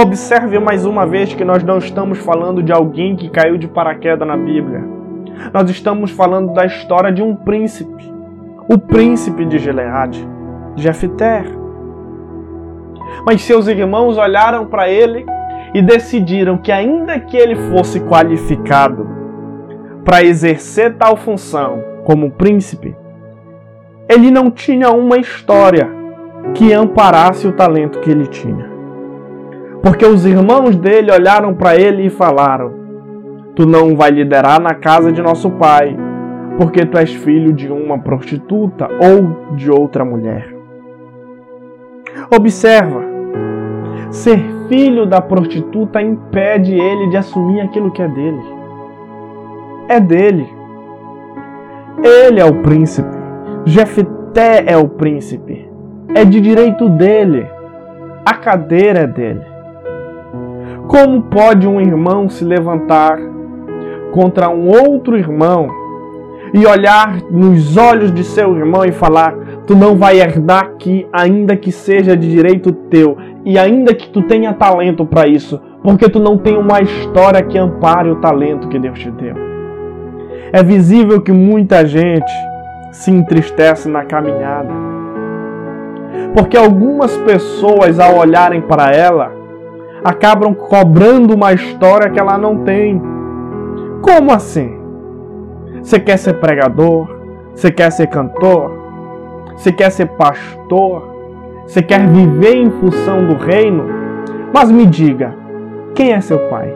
Observe 0.00 0.58
mais 0.58 0.86
uma 0.86 1.06
vez 1.06 1.34
que 1.34 1.44
nós 1.44 1.62
não 1.62 1.78
estamos 1.78 2.18
falando 2.18 2.62
de 2.62 2.72
alguém 2.72 3.16
que 3.16 3.28
caiu 3.28 3.58
de 3.58 3.68
paraquedas 3.68 4.26
na 4.26 4.36
Bíblia. 4.36 4.82
Nós 5.52 5.68
estamos 5.70 6.10
falando 6.10 6.52
da 6.54 6.64
história 6.64 7.12
de 7.12 7.22
um 7.22 7.34
príncipe, 7.34 8.12
o 8.68 8.78
príncipe 8.78 9.44
de 9.44 9.58
Gileade, 9.58 10.26
Jefté. 10.74 11.44
Mas 13.26 13.42
seus 13.42 13.66
irmãos 13.66 14.16
olharam 14.16 14.66
para 14.66 14.88
ele 14.88 15.26
e 15.74 15.82
decidiram 15.82 16.56
que, 16.56 16.72
ainda 16.72 17.20
que 17.20 17.36
ele 17.36 17.56
fosse 17.70 18.00
qualificado 18.00 19.06
para 20.04 20.22
exercer 20.22 20.96
tal 20.96 21.16
função 21.16 21.82
como 22.04 22.30
príncipe, 22.30 22.96
ele 24.08 24.30
não 24.30 24.50
tinha 24.50 24.90
uma 24.90 25.18
história 25.18 25.88
que 26.54 26.72
amparasse 26.72 27.46
o 27.46 27.52
talento 27.52 28.00
que 28.00 28.10
ele 28.10 28.26
tinha. 28.26 28.70
Porque 29.82 30.06
os 30.06 30.24
irmãos 30.24 30.76
dele 30.76 31.12
olharam 31.12 31.54
para 31.54 31.76
ele 31.76 32.06
e 32.06 32.10
falaram: 32.10 32.72
Tu 33.54 33.66
não 33.66 33.94
vai 33.94 34.10
liderar 34.10 34.60
na 34.60 34.74
casa 34.74 35.12
de 35.12 35.20
nosso 35.20 35.50
pai, 35.50 35.96
porque 36.56 36.86
tu 36.86 36.96
és 36.96 37.12
filho 37.12 37.52
de 37.52 37.70
uma 37.70 37.98
prostituta 37.98 38.88
ou 39.00 39.54
de 39.54 39.70
outra 39.70 40.04
mulher. 40.04 40.54
Observa, 42.34 43.02
ser 44.10 44.38
filho 44.68 45.06
da 45.06 45.20
prostituta 45.20 46.02
impede 46.02 46.74
ele 46.74 47.08
de 47.10 47.16
assumir 47.16 47.60
aquilo 47.60 47.90
que 47.90 48.02
é 48.02 48.08
dele. 48.08 48.42
É 49.88 50.00
dele. 50.00 50.48
Ele 52.02 52.40
é 52.40 52.44
o 52.44 52.62
príncipe. 52.62 53.17
Jefté 53.68 54.64
é 54.66 54.78
o 54.78 54.88
príncipe. 54.88 55.68
É 56.14 56.24
de 56.24 56.40
direito 56.40 56.88
dele. 56.88 57.46
A 58.24 58.32
cadeira 58.32 59.00
é 59.00 59.06
dele. 59.06 59.42
Como 60.86 61.24
pode 61.24 61.68
um 61.68 61.78
irmão 61.78 62.30
se 62.30 62.46
levantar 62.46 63.18
contra 64.10 64.48
um 64.48 64.68
outro 64.68 65.18
irmão 65.18 65.68
e 66.54 66.66
olhar 66.66 67.20
nos 67.30 67.76
olhos 67.76 68.10
de 68.10 68.24
seu 68.24 68.56
irmão 68.56 68.86
e 68.86 68.90
falar: 68.90 69.36
Tu 69.66 69.76
não 69.76 69.96
vai 69.96 70.18
herdar 70.18 70.62
aqui, 70.64 71.06
ainda 71.12 71.54
que 71.54 71.70
seja 71.70 72.16
de 72.16 72.30
direito 72.30 72.72
teu, 72.72 73.18
e 73.44 73.58
ainda 73.58 73.92
que 73.92 74.08
tu 74.08 74.22
tenha 74.22 74.54
talento 74.54 75.04
para 75.04 75.28
isso, 75.28 75.60
porque 75.82 76.08
tu 76.08 76.18
não 76.18 76.38
tem 76.38 76.56
uma 76.56 76.80
história 76.80 77.42
que 77.42 77.58
ampare 77.58 78.08
o 78.08 78.16
talento 78.16 78.68
que 78.68 78.78
Deus 78.78 78.98
te 78.98 79.10
deu. 79.10 79.34
É 80.54 80.62
visível 80.62 81.20
que 81.20 81.32
muita 81.32 81.84
gente 81.84 82.32
se 82.90 83.10
entristece 83.10 83.88
na 83.88 84.04
caminhada. 84.04 84.72
Porque 86.34 86.56
algumas 86.56 87.16
pessoas, 87.18 87.98
ao 87.98 88.16
olharem 88.16 88.60
para 88.60 88.92
ela, 88.92 89.32
acabam 90.04 90.54
cobrando 90.54 91.34
uma 91.34 91.52
história 91.52 92.10
que 92.10 92.18
ela 92.18 92.38
não 92.38 92.58
tem. 92.64 93.00
Como 94.02 94.32
assim? 94.32 94.78
Você 95.82 95.98
quer 95.98 96.16
ser 96.16 96.34
pregador? 96.34 97.08
Você 97.54 97.70
quer 97.70 97.90
ser 97.90 98.06
cantor? 98.08 98.70
Você 99.56 99.72
quer 99.72 99.90
ser 99.90 100.06
pastor? 100.06 101.16
Você 101.66 101.82
quer 101.82 102.06
viver 102.06 102.56
em 102.56 102.70
função 102.70 103.26
do 103.26 103.34
reino? 103.34 103.84
Mas 104.52 104.70
me 104.70 104.86
diga, 104.86 105.34
quem 105.94 106.12
é 106.12 106.20
seu 106.20 106.38
pai? 106.48 106.72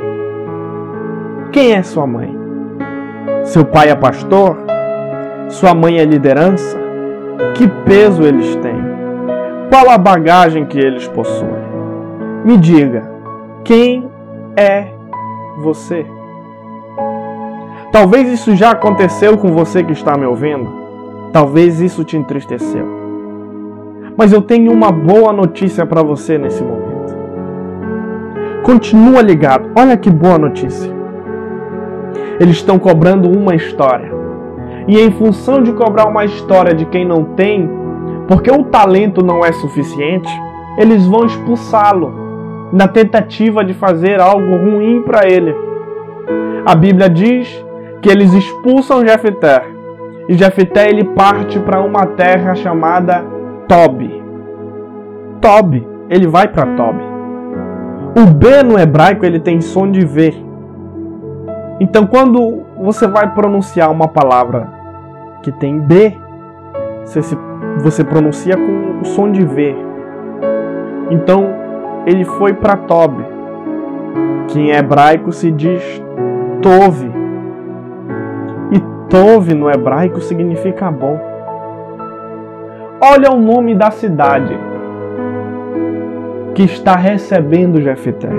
Quem 1.53 1.75
é 1.75 1.83
sua 1.83 2.07
mãe? 2.07 2.37
Seu 3.45 3.65
pai 3.65 3.91
é 3.91 3.95
pastor? 3.95 4.72
Sua 5.53 5.75
mãe 5.75 5.99
é 5.99 6.05
liderança? 6.07 6.79
Que 7.55 7.69
peso 7.85 8.23
eles 8.23 8.57
têm? 8.57 8.75
Qual 9.69 9.91
a 9.91 9.99
bagagem 9.99 10.65
que 10.65 10.79
eles 10.79 11.07
possuem? 11.09 11.63
Me 12.43 12.57
diga, 12.57 13.03
quem 13.63 14.09
é 14.57 14.87
você? 15.63 16.07
Talvez 17.93 18.33
isso 18.33 18.57
já 18.57 18.71
aconteceu 18.71 19.37
com 19.37 19.49
você 19.49 19.85
que 19.85 19.93
está 19.93 20.17
me 20.17 20.25
ouvindo. 20.25 20.73
Talvez 21.35 21.83
isso 21.83 22.03
te 22.03 22.17
entristeceu. 22.17 22.87
Mas 24.17 24.33
eu 24.33 24.41
tenho 24.41 24.73
uma 24.73 24.91
boa 24.91 25.35
notícia 25.35 25.85
para 25.85 26.03
você 26.03 26.39
nesse 26.39 26.63
momento. 26.63 27.15
Continua 28.63 29.21
ligado. 29.21 29.71
Olha 29.77 29.99
que 29.99 30.11
boa 30.11 30.39
notícia. 30.39 30.91
Eles 32.41 32.57
estão 32.57 32.79
cobrando 32.79 33.29
uma 33.29 33.55
história. 33.55 34.22
E 34.89 34.99
em 34.99 35.11
função 35.11 35.63
de 35.63 35.73
cobrar 35.73 36.07
uma 36.07 36.25
história 36.25 36.75
de 36.75 36.85
quem 36.87 37.05
não 37.05 37.25
tem, 37.25 37.71
porque 38.27 38.51
o 38.51 38.65
talento 38.65 39.25
não 39.25 39.45
é 39.45 39.53
suficiente, 39.53 40.31
eles 40.79 41.07
vão 41.07 41.27
expulsá-lo 41.27 42.13
na 42.73 42.89
tentativa 42.89 43.65
de 43.65 43.75
fazer 43.75 44.21
algo 44.21 44.57
ruim 44.57 45.03
para 45.03 45.29
ele. 45.29 45.55
A 46.65 46.75
Bíblia 46.75 47.11
diz 47.11 47.65
que 48.01 48.09
eles 48.09 48.33
expulsam 48.33 49.07
Jefté. 49.07 49.63
E 50.29 50.35
Jefté 50.35 50.89
ele 50.89 51.05
parte 51.05 51.59
para 51.59 51.81
uma 51.81 52.07
terra 52.07 52.55
chamada 52.55 53.25
Tob. 53.69 54.23
Tob, 55.41 55.87
ele 56.09 56.27
vai 56.27 56.49
para 56.49 56.67
Tob. 56.67 56.97
O 58.17 58.27
B 58.27 58.63
no 58.63 58.79
hebraico 58.79 59.27
ele 59.27 59.41
tem 59.41 59.61
som 59.61 59.91
de 59.91 60.05
V. 60.05 60.35
Então 61.81 62.07
quando 62.07 62.63
você 62.83 63.07
vai 63.07 63.33
pronunciar 63.33 63.91
uma 63.91 64.09
palavra 64.09 64.69
que 65.43 65.53
tem 65.53 65.81
B, 65.81 66.17
você, 67.05 67.23
se, 67.23 67.39
você 67.79 68.05
pronuncia 68.05 68.57
com 68.57 69.01
o 69.01 69.05
som 69.05 69.31
de 69.31 69.45
V. 69.45 69.75
Então 71.11 71.47
ele 72.07 72.25
foi 72.25 72.53
para 72.53 72.77
Tob, 72.77 73.25
que 74.49 74.61
em 74.61 74.71
hebraico 74.71 75.33
se 75.33 75.51
diz 75.51 75.83
Tove. 76.61 77.23
Tove 79.13 79.53
no 79.53 79.69
hebraico 79.71 80.23
significa 80.23 80.91
bom. 80.91 81.21
Olha 82.99 83.31
o 83.31 83.39
nome 83.39 83.75
da 83.75 83.91
cidade 83.91 84.59
que 86.55 86.63
está 86.63 86.97
recebendo 86.97 87.83
Jefté. 87.83 88.31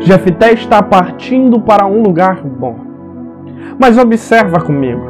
Jefté 0.00 0.54
está 0.54 0.82
partindo 0.82 1.60
para 1.60 1.84
um 1.84 2.00
lugar 2.00 2.40
bom. 2.42 2.87
Mas 3.78 3.98
observa 3.98 4.60
comigo. 4.60 5.02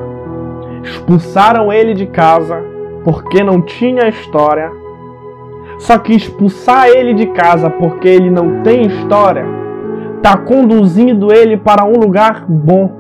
Expulsaram 0.83 1.73
ele 1.73 1.95
de 1.95 2.07
casa 2.07 2.63
porque 3.05 3.43
não 3.43 3.61
tinha 3.63 4.09
história. 4.09 4.71
Só 5.79 5.99
que 5.99 6.15
expulsar 6.15 6.89
ele 6.89 7.15
de 7.15 7.27
casa 7.27 7.71
porque 7.71 8.09
ele 8.09 8.31
não 8.31 8.63
tem 8.63 8.87
história 8.87 9.59
está 10.17 10.37
conduzindo 10.37 11.33
ele 11.33 11.57
para 11.57 11.85
um 11.85 11.93
lugar 11.93 12.45
bom 12.49 12.99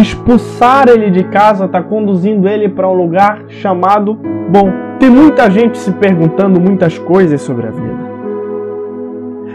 expulsar 0.00 0.88
ele 0.88 1.10
de 1.10 1.24
casa 1.24 1.64
está 1.64 1.82
conduzindo 1.82 2.48
ele 2.48 2.68
para 2.68 2.88
um 2.88 2.94
lugar 2.94 3.44
chamado 3.48 4.14
bom. 4.48 4.70
Tem 4.98 5.10
muita 5.10 5.50
gente 5.50 5.78
se 5.78 5.92
perguntando 5.92 6.60
muitas 6.60 6.98
coisas 6.98 7.40
sobre 7.40 7.66
a 7.66 7.70
vida. 7.70 8.06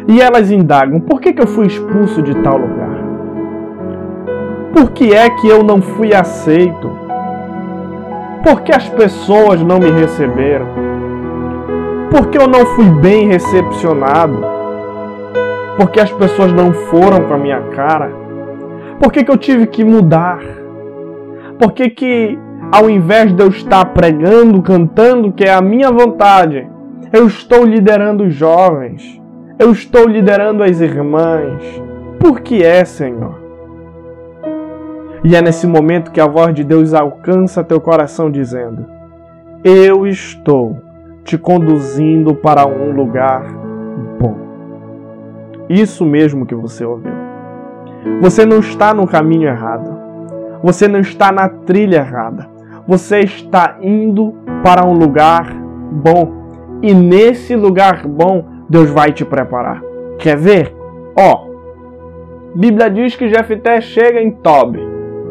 E 0.08 0.22
elas 0.22 0.52
indagam: 0.52 1.00
por 1.00 1.22
que, 1.22 1.34
que 1.34 1.42
eu 1.42 1.48
fui 1.48 1.68
expulso 1.68 2.22
de 2.22 2.36
tal 2.36 2.58
lugar? 2.58 2.81
Por 4.74 4.92
que 4.92 5.14
é 5.14 5.30
que 5.30 5.48
eu 5.48 5.64
não 5.64 5.82
fui 5.82 6.14
aceito? 6.14 6.90
Por 8.44 8.62
que 8.62 8.74
as 8.74 8.88
pessoas 8.90 9.62
não 9.62 9.80
me 9.80 9.92
receberam? 9.92 10.68
Por 12.10 12.28
que 12.28 12.38
eu 12.38 12.48
não 12.48 12.66
fui 12.66 12.86
bem 12.86 13.28
recepcionado? 13.28 14.42
Por 15.78 15.92
que 15.92 16.00
as 16.00 16.12
pessoas 16.12 16.52
não 16.52 16.74
foram 16.74 17.28
com 17.28 17.34
a 17.34 17.38
minha 17.38 17.62
cara? 17.70 18.12
Por 19.00 19.12
que, 19.12 19.24
que 19.24 19.32
eu 19.32 19.38
tive 19.38 19.68
que 19.68 19.84
mudar? 19.84 20.40
Por 21.58 21.72
que, 21.72 21.90
que 21.90 22.40
ao 22.72 22.90
invés 22.90 23.34
de 23.34 23.44
eu 23.44 23.50
estar 23.50 23.86
pregando, 23.86 24.62
cantando, 24.62 25.32
que 25.32 25.44
é 25.44 25.54
a 25.54 25.62
minha 25.62 25.92
vontade, 25.92 26.68
eu 27.12 27.28
estou 27.28 27.66
liderando 27.66 28.24
os 28.24 28.34
jovens, 28.34 29.22
eu 29.60 29.72
estou 29.72 30.08
liderando 30.08 30.64
as 30.64 30.80
irmãs? 30.80 31.62
Por 32.20 32.42
que 32.42 32.64
é, 32.64 32.86
Senhor? 32.86 33.41
E 35.24 35.36
é 35.36 35.42
nesse 35.42 35.68
momento 35.68 36.12
que 36.12 36.20
a 36.20 36.28
voz 36.28 36.54
de 36.54 36.64
Deus 36.64 36.94
alcança 36.94 37.64
teu 37.64 37.80
coração, 37.80 38.32
dizendo: 38.32 38.86
Eu 39.64 40.08
estou 40.08 40.82
te 41.24 41.38
conduzindo 41.38 42.34
para 42.34 42.66
um 42.66 42.92
lugar 42.92 43.44
bom. 44.20 44.36
Isso 45.70 46.04
mesmo 46.06 46.46
que 46.46 46.56
você 46.56 46.84
ouviu. 46.84 47.14
Você 48.20 48.46
não 48.46 48.60
está 48.60 48.94
no 48.94 49.08
caminho 49.08 49.48
errado. 49.48 50.00
Você 50.64 50.88
não 50.88 51.00
está 51.00 51.32
na 51.32 51.48
trilha 51.48 51.98
errada. 51.98 52.50
Você 52.88 53.20
está 53.20 53.78
indo 53.82 54.34
para 54.64 54.86
um 54.86 54.94
lugar 54.94 55.54
bom. 55.92 56.80
E 56.82 56.94
nesse 56.94 57.56
lugar 57.56 58.08
bom, 58.08 58.44
Deus 58.68 58.90
vai 58.90 59.12
te 59.12 59.24
preparar. 59.24 59.82
Quer 60.18 60.36
ver? 60.36 60.76
Ó, 61.16 61.52
Bíblia 62.56 62.90
diz 62.90 63.16
que 63.16 63.30
Jefté 63.30 63.80
chega 63.82 64.22
em 64.22 64.32
Tob, 64.32 64.80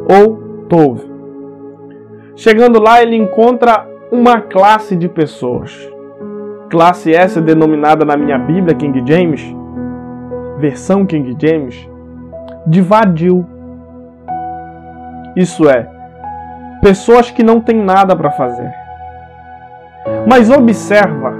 ou 0.08 0.66
Tove. 0.68 1.10
Chegando 2.36 2.80
lá, 2.80 3.02
ele 3.02 3.16
encontra 3.16 3.86
uma 4.10 4.40
classe 4.40 4.96
de 4.96 5.08
pessoas. 5.08 5.76
Classe 6.70 7.12
essa 7.12 7.40
denominada 7.40 8.04
na 8.04 8.16
minha 8.16 8.38
Bíblia, 8.38 8.74
King 8.74 9.02
James, 9.06 9.44
versão 10.58 11.04
King 11.04 11.36
James, 11.40 11.88
de 12.66 12.80
vadio. 12.80 13.44
Isso 15.36 15.68
é, 15.68 15.88
pessoas 16.80 17.30
que 17.30 17.42
não 17.42 17.60
têm 17.60 17.76
nada 17.76 18.14
para 18.14 18.30
fazer. 18.30 18.70
Mas 20.26 20.50
observa 20.50 21.34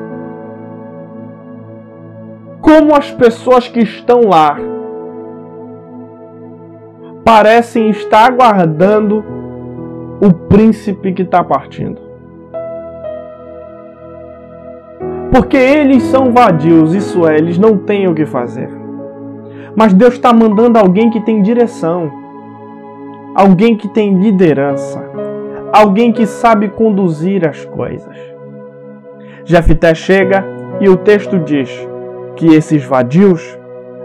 como 2.60 2.94
as 2.94 3.10
pessoas 3.10 3.68
que 3.68 3.80
estão 3.80 4.22
lá 4.28 4.56
parecem 7.24 7.90
estar 7.90 8.32
aguardando 8.32 9.24
o 10.20 10.32
príncipe 10.32 11.12
que 11.12 11.22
está 11.22 11.42
partindo. 11.42 12.00
Porque 15.32 15.56
eles 15.56 16.02
são 16.04 16.32
vadios, 16.32 16.94
isso 16.94 17.26
é, 17.26 17.38
eles 17.38 17.56
não 17.56 17.78
têm 17.78 18.08
o 18.08 18.14
que 18.14 18.26
fazer. 18.26 18.68
Mas 19.76 19.94
Deus 19.94 20.14
está 20.14 20.32
mandando 20.32 20.78
alguém 20.78 21.08
que 21.08 21.20
tem 21.20 21.40
direção, 21.40 22.10
alguém 23.34 23.76
que 23.76 23.88
tem 23.88 24.18
liderança, 24.18 25.02
alguém 25.72 26.12
que 26.12 26.26
sabe 26.26 26.68
conduzir 26.68 27.48
as 27.48 27.64
coisas. 27.64 28.16
Jefité 29.44 29.94
chega 29.94 30.44
e 30.80 30.88
o 30.88 30.96
texto 30.96 31.38
diz 31.38 31.70
que 32.34 32.54
esses 32.54 32.84
vadios 32.84 33.58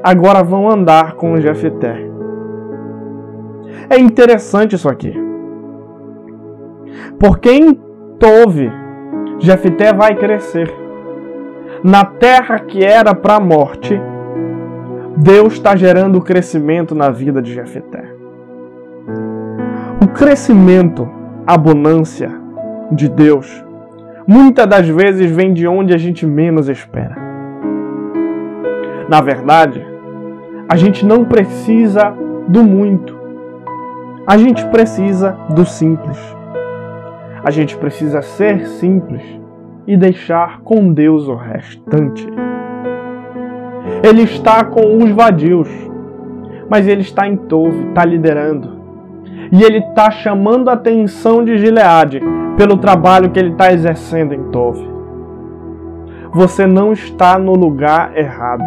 agora 0.03 0.43
vão 0.43 0.69
andar 0.69 1.13
com 1.13 1.39
Jefité. 1.39 2.14
É 3.89 3.97
interessante 3.97 4.75
isso 4.75 4.89
aqui. 4.89 5.13
Porque 7.19 7.51
em 7.51 7.73
Tove, 8.19 8.71
Jefité 9.39 9.93
vai 9.93 10.15
crescer. 10.15 10.73
Na 11.83 12.03
terra 12.03 12.59
que 12.59 12.83
era 12.83 13.13
para 13.13 13.35
a 13.35 13.39
morte, 13.39 13.99
Deus 15.17 15.53
está 15.53 15.75
gerando 15.75 16.21
crescimento 16.21 16.95
na 16.95 17.09
vida 17.09 17.41
de 17.41 17.53
Jefté. 17.53 18.03
O 20.03 20.07
crescimento, 20.07 21.07
a 21.45 21.53
abundância 21.53 22.31
de 22.91 23.07
Deus, 23.07 23.63
muitas 24.27 24.67
das 24.67 24.87
vezes 24.87 25.29
vem 25.29 25.53
de 25.53 25.67
onde 25.67 25.93
a 25.93 25.97
gente 25.97 26.25
menos 26.25 26.67
espera. 26.67 27.15
Na 29.07 29.21
verdade, 29.21 29.85
a 30.67 30.75
gente 30.75 31.05
não 31.05 31.23
precisa 31.25 32.13
do 32.47 32.63
muito. 32.63 33.24
A 34.27 34.37
gente 34.37 34.65
precisa 34.69 35.37
do 35.53 35.63
simples. 35.63 36.17
A 37.43 37.51
gente 37.51 37.77
precisa 37.77 38.23
ser 38.23 38.65
simples 38.65 39.21
e 39.85 39.95
deixar 39.95 40.61
com 40.61 40.91
Deus 40.91 41.27
o 41.27 41.35
restante. 41.35 42.27
Ele 44.03 44.23
está 44.23 44.63
com 44.63 44.97
os 44.97 45.11
vadios, 45.11 45.69
mas 46.67 46.87
ele 46.87 47.01
está 47.01 47.27
em 47.27 47.37
Tove, 47.37 47.89
está 47.89 48.03
liderando. 48.03 48.79
E 49.51 49.61
ele 49.61 49.77
está 49.77 50.09
chamando 50.09 50.71
a 50.71 50.73
atenção 50.73 51.45
de 51.45 51.59
Gileade 51.59 52.19
pelo 52.57 52.77
trabalho 52.77 53.29
que 53.29 53.37
ele 53.37 53.51
está 53.51 53.71
exercendo 53.71 54.33
em 54.33 54.43
Tove. 54.45 54.89
Você 56.33 56.65
não 56.65 56.91
está 56.91 57.37
no 57.37 57.53
lugar 57.53 58.17
errado. 58.17 58.65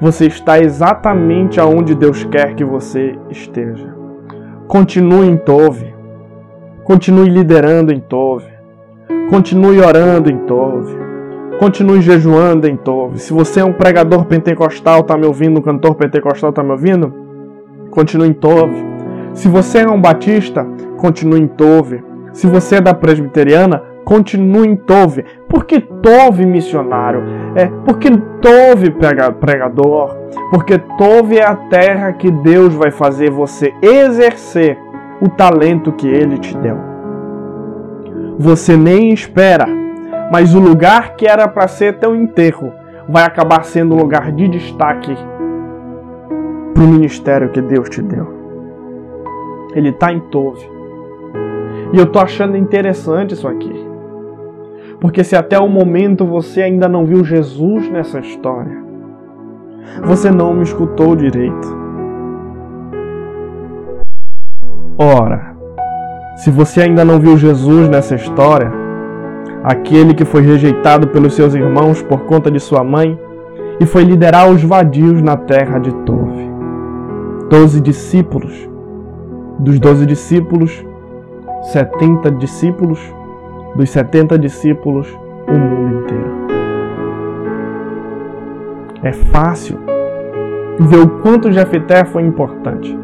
Você 0.00 0.26
está 0.26 0.58
exatamente 0.58 1.60
aonde 1.60 1.94
Deus 1.94 2.24
quer 2.24 2.56
que 2.56 2.64
você 2.64 3.16
esteja. 3.30 3.99
Continue 4.70 5.26
em 5.26 5.36
Tove. 5.36 5.92
Continue 6.84 7.28
liderando 7.28 7.92
em 7.92 7.98
Tove. 7.98 8.46
Continue 9.28 9.80
orando 9.80 10.30
em 10.30 10.36
Tove. 10.46 10.96
Continue 11.58 12.00
jejuando 12.00 12.68
em 12.68 12.76
Tove. 12.76 13.18
Se 13.18 13.32
você 13.32 13.58
é 13.58 13.64
um 13.64 13.72
pregador 13.72 14.26
pentecostal, 14.26 15.00
está 15.00 15.18
me 15.18 15.26
ouvindo, 15.26 15.58
um 15.58 15.60
cantor 15.60 15.96
pentecostal, 15.96 16.50
está 16.50 16.62
me 16.62 16.70
ouvindo? 16.70 17.12
Continue 17.90 18.28
em 18.28 18.32
Tove. 18.32 18.76
Se 19.34 19.48
você 19.48 19.80
é 19.80 19.90
um 19.90 20.00
batista, 20.00 20.64
continue 20.98 21.40
em 21.40 21.48
Tove. 21.48 22.00
Se 22.32 22.46
você 22.46 22.76
é 22.76 22.80
da 22.80 22.94
presbiteriana, 22.94 23.82
continue 24.04 24.68
em 24.68 24.76
Tove. 24.76 25.24
Por 25.48 25.64
que 25.64 25.80
Tove 25.80 26.44
missionário? 26.44 27.22
É 27.54 27.66
porque 27.84 28.10
Tove 28.40 28.90
pregador. 28.90 30.16
Porque 30.50 30.78
Tove 30.78 31.38
é 31.38 31.44
a 31.44 31.54
terra 31.54 32.12
que 32.12 32.30
Deus 32.30 32.74
vai 32.74 32.90
fazer 32.90 33.30
você 33.30 33.72
exercer 33.82 34.78
o 35.20 35.28
talento 35.28 35.92
que 35.92 36.08
Ele 36.08 36.38
te 36.38 36.56
deu. 36.56 36.78
Você 38.38 38.76
nem 38.76 39.12
espera, 39.12 39.66
mas 40.32 40.54
o 40.54 40.60
lugar 40.60 41.14
que 41.14 41.26
era 41.26 41.46
para 41.46 41.68
ser 41.68 41.98
teu 41.98 42.16
enterro 42.16 42.72
vai 43.08 43.24
acabar 43.24 43.64
sendo 43.64 43.94
um 43.94 43.98
lugar 43.98 44.32
de 44.32 44.48
destaque 44.48 45.14
para 46.72 46.82
o 46.82 46.86
ministério 46.86 47.50
que 47.50 47.60
Deus 47.60 47.90
te 47.90 48.00
deu. 48.00 48.26
Ele 49.74 49.90
está 49.90 50.12
em 50.12 50.20
Tove. 50.20 50.66
E 51.92 51.98
eu 51.98 52.06
tô 52.06 52.18
achando 52.18 52.56
interessante 52.56 53.34
isso 53.34 53.46
aqui. 53.46 53.79
Porque 55.00 55.24
se 55.24 55.34
até 55.34 55.58
o 55.58 55.68
momento 55.68 56.26
você 56.26 56.62
ainda 56.62 56.88
não 56.88 57.06
viu 57.06 57.24
Jesus 57.24 57.90
nessa 57.90 58.20
história, 58.20 58.76
você 60.04 60.30
não 60.30 60.54
me 60.54 60.62
escutou 60.62 61.16
direito. 61.16 61.80
Ora, 64.98 65.56
se 66.36 66.50
você 66.50 66.82
ainda 66.82 67.04
não 67.04 67.18
viu 67.18 67.36
Jesus 67.36 67.88
nessa 67.88 68.14
história, 68.14 68.70
aquele 69.64 70.12
que 70.12 70.24
foi 70.24 70.42
rejeitado 70.42 71.08
pelos 71.08 71.34
seus 71.34 71.54
irmãos 71.54 72.02
por 72.02 72.20
conta 72.26 72.50
de 72.50 72.60
sua 72.60 72.84
mãe 72.84 73.18
e 73.80 73.86
foi 73.86 74.04
liderar 74.04 74.50
os 74.50 74.62
vadios 74.62 75.22
na 75.22 75.36
terra 75.36 75.78
de 75.78 75.92
Tove. 76.04 76.50
Doze 77.48 77.80
discípulos 77.80 78.70
dos 79.60 79.78
doze 79.78 80.06
discípulos, 80.06 80.84
setenta 81.60 82.30
discípulos, 82.30 82.98
dos 83.74 83.90
setenta 83.90 84.38
discípulos, 84.38 85.08
o 85.48 85.52
mundo 85.52 86.02
inteiro. 86.02 86.40
É 89.02 89.12
fácil 89.12 89.78
ver 90.78 90.98
o 90.98 91.08
quanto 91.20 91.52
Jefté 91.52 92.04
foi 92.04 92.22
importante 92.22 92.98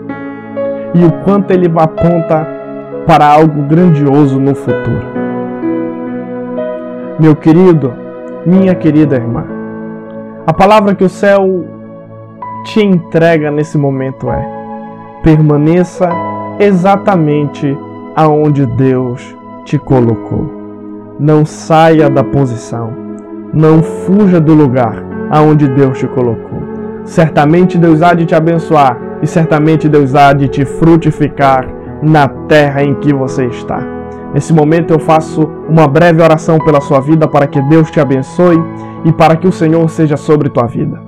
e 0.95 1.05
o 1.05 1.13
quanto 1.25 1.51
ele 1.51 1.71
aponta 1.77 2.47
para 3.07 3.27
algo 3.27 3.63
grandioso 3.63 4.41
no 4.41 4.55
futuro. 4.55 5.07
Meu 7.19 7.35
querido, 7.35 7.95
minha 8.45 8.75
querida 8.75 9.17
irmã, 9.17 9.45
a 10.47 10.53
palavra 10.53 10.95
que 10.95 11.05
o 11.05 11.09
céu 11.09 11.65
te 12.65 12.85
entrega 12.85 13.51
nesse 13.51 13.79
momento 13.79 14.31
é: 14.31 14.47
permaneça 15.23 16.09
exatamente 16.59 17.77
aonde 18.15 18.67
Deus 18.67 19.37
te 19.65 19.79
colocou. 19.79 20.56
Não 21.19 21.47
saia 21.47 22.11
da 22.11 22.23
posição. 22.23 22.93
Não 23.55 23.83
fuja 23.83 24.39
do 24.39 24.53
lugar 24.53 25.03
aonde 25.31 25.67
Deus 25.69 25.99
te 25.99 26.07
colocou. 26.07 26.61
Certamente 27.05 27.79
Deus 27.79 28.03
há 28.03 28.13
de 28.13 28.27
te 28.27 28.35
abençoar 28.35 28.99
e 29.23 29.27
certamente 29.27 29.89
Deus 29.89 30.15
há 30.15 30.33
de 30.33 30.47
te 30.49 30.65
frutificar 30.65 31.67
na 32.03 32.29
terra 32.29 32.83
em 32.83 32.95
que 32.97 33.15
você 33.15 33.47
está. 33.47 33.81
Nesse 34.35 34.53
momento 34.53 34.93
eu 34.93 34.99
faço 34.99 35.49
uma 35.69 35.89
breve 35.89 36.23
oração 36.23 36.59
pela 36.59 36.81
sua 36.83 37.01
vida 37.01 37.27
para 37.27 37.47
que 37.47 37.63
Deus 37.63 37.91
te 37.91 37.99
abençoe 37.99 38.63
e 39.05 39.13
para 39.13 39.37
que 39.37 39.49
o 39.49 39.53
Senhor 39.53 39.89
seja 39.89 40.17
sobre 40.17 40.51
tua 40.51 40.67
vida. 40.67 41.01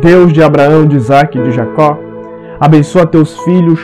Deus 0.00 0.32
de 0.32 0.42
Abraão, 0.42 0.86
de 0.86 0.96
Isaac 0.96 1.36
e 1.36 1.42
de 1.42 1.50
Jacó, 1.50 1.98
abençoa 2.58 3.06
teus 3.06 3.38
filhos, 3.40 3.80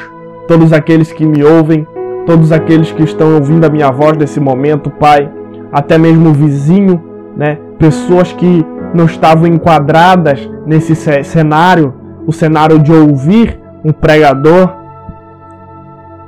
todos 0.48 0.72
aqueles 0.72 1.12
que 1.12 1.26
me 1.26 1.44
ouvem, 1.44 1.86
todos 2.26 2.52
aqueles 2.52 2.92
que 2.92 3.02
estão 3.02 3.34
ouvindo 3.34 3.64
a 3.64 3.70
minha 3.70 3.90
voz 3.90 4.16
nesse 4.16 4.40
momento, 4.40 4.90
Pai, 4.90 5.30
até 5.72 5.98
mesmo 5.98 6.30
o 6.30 6.32
vizinho, 6.32 7.02
né? 7.36 7.58
Pessoas 7.78 8.32
que 8.32 8.64
não 8.94 9.06
estavam 9.06 9.46
enquadradas 9.46 10.48
nesse 10.66 10.94
cenário, 10.94 11.94
o 12.26 12.32
cenário 12.32 12.78
de 12.78 12.92
ouvir 12.92 13.58
um 13.84 13.92
pregador, 13.92 14.72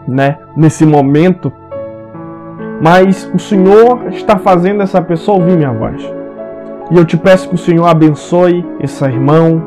né? 0.09 0.38
Nesse 0.57 0.85
momento, 0.85 1.52
mas 2.80 3.30
o 3.35 3.38
Senhor 3.38 4.09
está 4.11 4.37
fazendo 4.37 4.83
essa 4.83 5.00
pessoa 5.00 5.38
ouvir 5.38 5.57
minha 5.57 5.72
voz. 5.72 6.02
E 6.90 6.96
eu 6.96 7.04
te 7.04 7.16
peço 7.16 7.48
que 7.48 7.54
o 7.54 7.59
Senhor 7.59 7.87
abençoe 7.87 8.64
esse 8.80 9.04
irmão, 9.04 9.62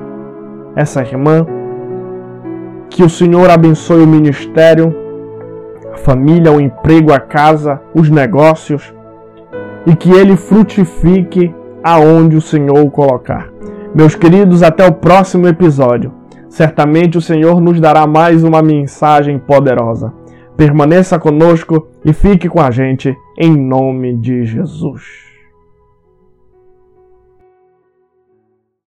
essa 0.76 1.02
irmã, 1.02 1.46
que 2.90 3.04
o 3.04 3.10
Senhor 3.10 3.50
abençoe 3.50 4.04
o 4.04 4.08
ministério, 4.08 5.07
a 5.98 6.00
família, 6.00 6.52
o 6.52 6.62
emprego, 6.62 7.12
a 7.12 7.20
casa, 7.20 7.82
os 7.94 8.10
negócios 8.10 8.94
e 9.86 9.96
que 9.96 10.12
ele 10.12 10.38
frutifique 10.38 11.54
aonde 11.84 12.36
o 12.36 12.42
Senhor 12.42 12.80
o 12.80 12.92
colocar. 12.92 13.50
Meus 13.96 14.14
queridos, 14.14 14.62
até 14.62 14.86
o 14.86 14.94
próximo 14.94 15.48
episódio. 15.48 16.14
Certamente 16.50 17.18
o 17.18 17.22
Senhor 17.22 17.60
nos 17.60 17.80
dará 17.80 18.06
mais 18.06 18.44
uma 18.44 18.62
mensagem 18.62 19.40
poderosa. 19.40 20.14
Permaneça 20.56 21.20
conosco 21.20 21.88
e 22.06 22.14
fique 22.14 22.48
com 22.48 22.62
a 22.62 22.70
gente 22.72 23.16
em 23.38 23.56
nome 23.56 24.16
de 24.16 24.46
Jesus. 24.46 25.27